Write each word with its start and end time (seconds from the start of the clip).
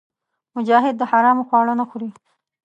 مجاهد 0.57 0.95
د 0.97 1.03
حرامو 1.11 1.47
خواړه 1.47 1.73
نه 1.79 1.85
خوري. 1.89 2.09